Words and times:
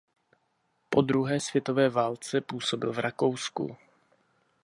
Po 0.89 1.01
Druhé 1.01 1.39
světové 1.39 1.89
válce 1.89 2.41
působil 2.41 2.93
v 2.93 2.99
Rakousku. 2.99 3.77